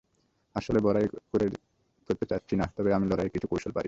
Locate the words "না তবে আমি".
2.55-3.05